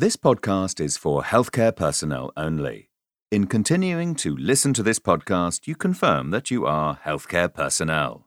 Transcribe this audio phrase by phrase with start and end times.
[0.00, 2.88] This podcast is for healthcare personnel only.
[3.30, 8.26] In continuing to listen to this podcast, you confirm that you are healthcare personnel.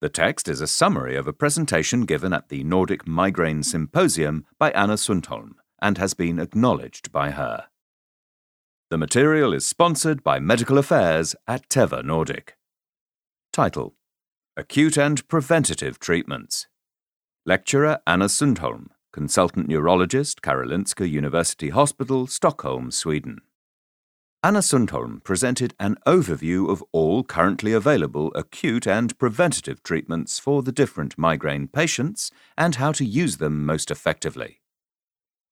[0.00, 4.70] The text is a summary of a presentation given at the Nordic Migraine Symposium by
[4.70, 7.64] Anna Sundholm and has been acknowledged by her.
[8.90, 12.56] The material is sponsored by Medical Affairs at Teva Nordic.
[13.52, 13.96] Title
[14.56, 16.68] Acute and Preventative Treatments.
[17.44, 23.40] Lecturer Anna Sundholm, Consultant Neurologist, Karolinska University Hospital, Stockholm, Sweden.
[24.42, 30.72] Anna Sundholm presented an overview of all currently available acute and preventative treatments for the
[30.72, 34.60] different migraine patients and how to use them most effectively.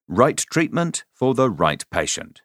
[0.06, 2.41] Right treatment for the right patient.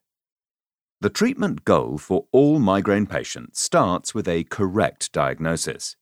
[1.00, 5.96] The treatment goal for all migraine patients starts with a correct diagnosis.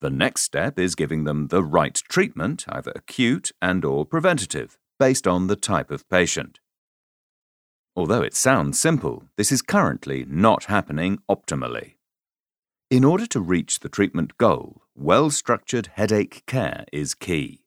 [0.00, 5.26] The next step is giving them the right treatment, either acute and or preventative, based
[5.26, 6.60] on the type of patient.
[7.96, 11.94] Although it sounds simple, this is currently not happening optimally.
[12.90, 17.64] In order to reach the treatment goal, well structured headache care is key.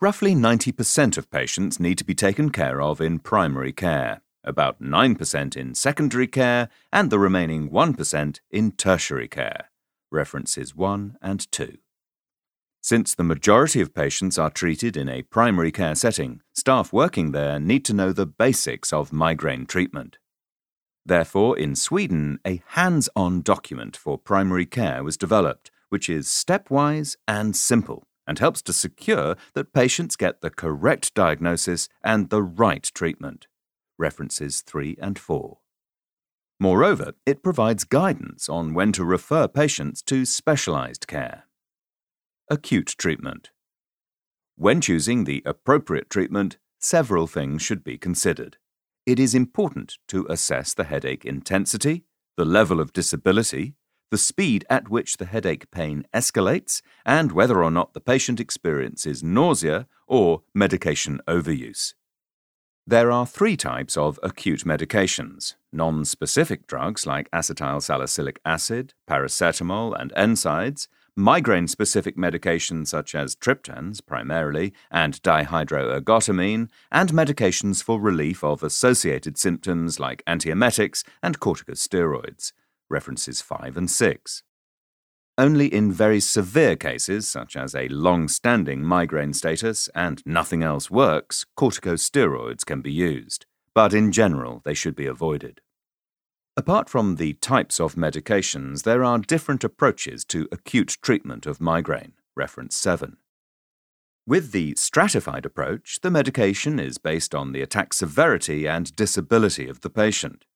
[0.00, 5.56] Roughly 90% of patients need to be taken care of in primary care, about 9%
[5.56, 9.70] in secondary care, and the remaining 1% in tertiary care.
[10.10, 11.78] References 1 and 2.
[12.80, 17.58] Since the majority of patients are treated in a primary care setting, staff working there
[17.58, 20.18] need to know the basics of migraine treatment.
[21.04, 27.16] Therefore, in Sweden, a hands on document for primary care was developed, which is stepwise
[27.26, 32.90] and simple and helps to secure that patients get the correct diagnosis and the right
[32.94, 33.46] treatment.
[33.98, 35.58] References 3 and 4.
[36.58, 41.44] Moreover, it provides guidance on when to refer patients to specialized care.
[42.50, 43.50] Acute treatment.
[44.56, 48.56] When choosing the appropriate treatment, several things should be considered.
[49.04, 52.04] It is important to assess the headache intensity,
[52.36, 53.74] the level of disability,
[54.10, 59.22] the speed at which the headache pain escalates, and whether or not the patient experiences
[59.22, 61.92] nausea or medication overuse.
[62.88, 70.00] There are three types of acute medications non specific drugs like acetyl salicylic acid, paracetamol,
[70.00, 70.86] and NSAIDs,
[71.16, 79.36] migraine specific medications such as triptans, primarily, and dihydroergotamine, and medications for relief of associated
[79.36, 82.52] symptoms like antiemetics and corticosteroids.
[82.88, 84.44] References 5 and 6.
[85.38, 90.90] Only in very severe cases, such as a long standing migraine status and nothing else
[90.90, 95.60] works, corticosteroids can be used, but in general they should be avoided.
[96.56, 102.14] Apart from the types of medications, there are different approaches to acute treatment of migraine.
[102.34, 103.18] Reference 7.
[104.26, 109.82] With the stratified approach, the medication is based on the attack severity and disability of
[109.82, 110.46] the patient.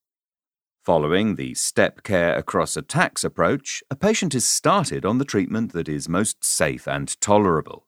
[0.91, 5.89] Following the step care across attacks approach, a patient is started on the treatment that
[5.89, 7.87] is most safe and tolerable.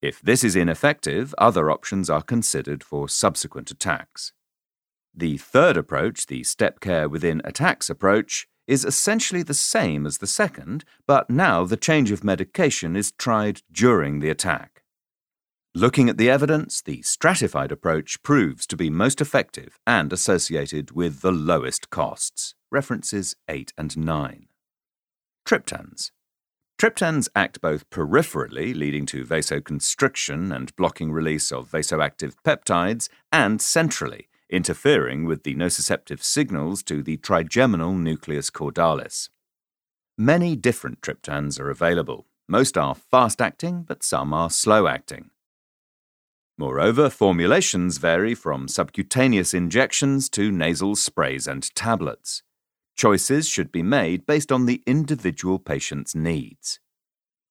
[0.00, 4.32] If this is ineffective, other options are considered for subsequent attacks.
[5.14, 10.26] The third approach, the step care within attacks approach, is essentially the same as the
[10.26, 14.77] second, but now the change of medication is tried during the attack.
[15.74, 21.20] Looking at the evidence, the stratified approach proves to be most effective and associated with
[21.20, 22.54] the lowest costs.
[22.70, 24.46] References 8 and 9.
[25.46, 26.10] Triptans.
[26.78, 34.28] Triptans act both peripherally, leading to vasoconstriction and blocking release of vasoactive peptides, and centrally,
[34.48, 39.28] interfering with the nociceptive signals to the trigeminal nucleus caudalis.
[40.16, 42.26] Many different triptans are available.
[42.48, 45.30] Most are fast acting, but some are slow acting.
[46.60, 52.42] Moreover, formulations vary from subcutaneous injections to nasal sprays and tablets.
[52.96, 56.80] Choices should be made based on the individual patient's needs.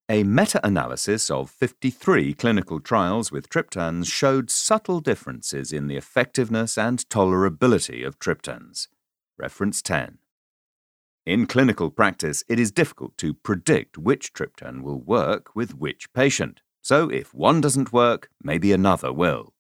[0.10, 6.78] A meta analysis of 53 clinical trials with triptans showed subtle differences in the effectiveness
[6.78, 8.90] and tolerability of triptans.
[9.38, 10.18] Reference 10.
[11.26, 16.62] In clinical practice, it is difficult to predict which triptan will work with which patient,
[16.88, 19.54] so if one doesn't work, maybe another will.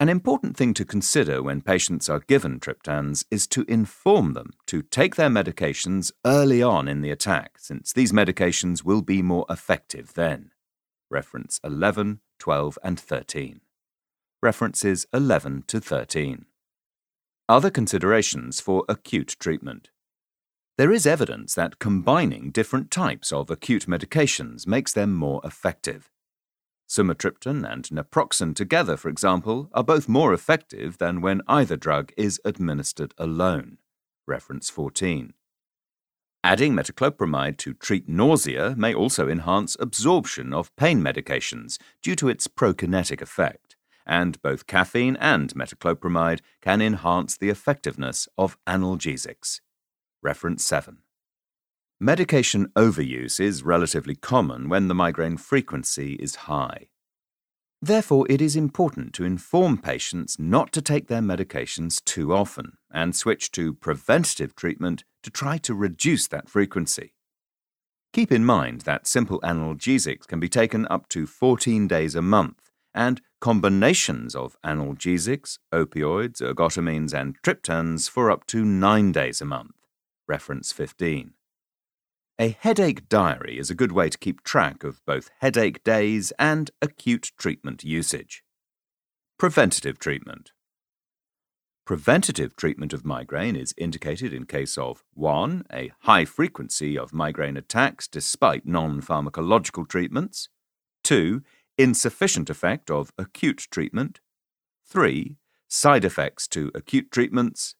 [0.00, 4.82] An important thing to consider when patients are given triptans is to inform them to
[4.82, 10.14] take their medications early on in the attack, since these medications will be more effective
[10.14, 10.50] then.
[11.08, 13.60] Reference 11, 12, and 13.
[14.42, 16.46] References 11 to 13.
[17.48, 19.90] Other considerations for acute treatment.
[20.76, 26.10] There is evidence that combining different types of acute medications makes them more effective.
[26.88, 32.40] Sumatriptan and naproxen together, for example, are both more effective than when either drug is
[32.44, 33.78] administered alone.
[34.26, 35.34] Reference 14.
[36.44, 42.46] Adding metoclopramide to treat nausea may also enhance absorption of pain medications due to its
[42.46, 43.74] prokinetic effect,
[44.06, 49.60] and both caffeine and metoclopramide can enhance the effectiveness of analgesics.
[50.22, 50.98] Reference 7.
[52.00, 56.88] Medication overuse is relatively common when the migraine frequency is high.
[57.80, 63.16] Therefore, it is important to inform patients not to take their medications too often and
[63.16, 67.14] switch to preventative treatment to try to reduce that frequency.
[68.12, 72.72] Keep in mind that simple analgesics can be taken up to 14 days a month,
[72.94, 79.76] and combinations of analgesics, opioids, ergotamines, and triptans for up to 9 days a month.
[80.28, 81.35] Reference 15.
[82.38, 86.70] A headache diary is a good way to keep track of both headache days and
[86.82, 88.44] acute treatment usage.
[89.38, 90.50] Preventative treatment.
[91.86, 95.64] Preventative treatment of migraine is indicated in case of 1.
[95.72, 100.50] A high frequency of migraine attacks despite non pharmacological treatments,
[101.04, 101.42] 2.
[101.78, 104.20] Insufficient effect of acute treatment,
[104.86, 105.38] 3.
[105.68, 107.76] Side effects to acute treatments,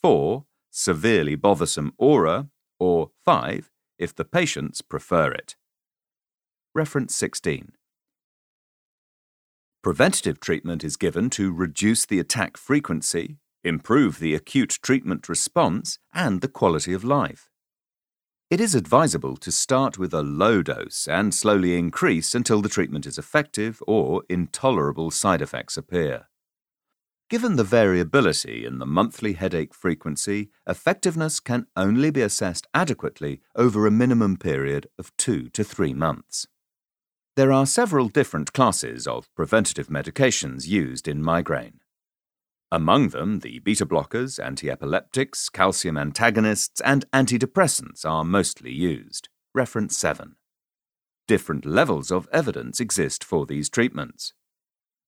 [0.00, 0.44] 4.
[0.70, 2.48] Severely bothersome aura,
[2.78, 5.56] or 5 if the patients prefer it.
[6.74, 7.72] Reference 16.
[9.82, 16.40] Preventative treatment is given to reduce the attack frequency, improve the acute treatment response, and
[16.40, 17.48] the quality of life.
[18.50, 23.04] It is advisable to start with a low dose and slowly increase until the treatment
[23.04, 26.28] is effective or intolerable side effects appear.
[27.30, 33.86] Given the variability in the monthly headache frequency, effectiveness can only be assessed adequately over
[33.86, 36.46] a minimum period of two to three months.
[37.36, 41.80] There are several different classes of preventative medications used in migraine.
[42.72, 49.28] Among them, the beta blockers, antiepileptics, calcium antagonists, and antidepressants are mostly used.
[49.54, 50.36] Reference 7.
[51.26, 54.32] Different levels of evidence exist for these treatments.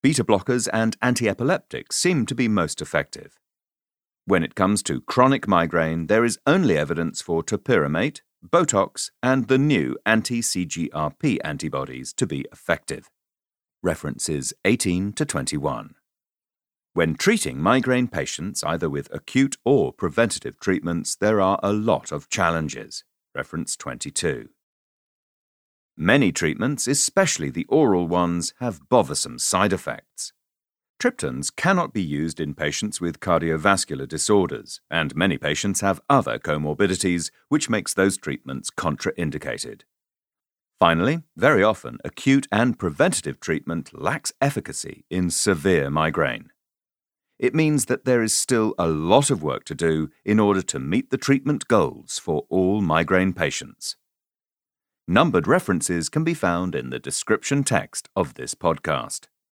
[0.02, 3.38] Beta blockers and antiepileptics seem to be most effective.
[4.24, 9.58] When it comes to chronic migraine, there is only evidence for topiramate, Botox, and the
[9.58, 13.10] new anti CGRP antibodies to be effective.
[13.82, 15.94] References 18 to 21.
[16.94, 22.30] When treating migraine patients, either with acute or preventative treatments, there are a lot of
[22.30, 23.04] challenges.
[23.34, 24.48] Reference 22.
[25.96, 30.32] Many treatments, especially the oral ones, have bothersome side effects.
[31.00, 37.30] Triptans cannot be used in patients with cardiovascular disorders, and many patients have other comorbidities,
[37.48, 39.82] which makes those treatments contraindicated.
[40.78, 46.50] Finally, very often, acute and preventative treatment lacks efficacy in severe migraine.
[47.38, 50.78] It means that there is still a lot of work to do in order to
[50.78, 53.96] meet the treatment goals for all migraine patients.
[55.10, 59.26] Numbered references can be found in the description text of this podcast.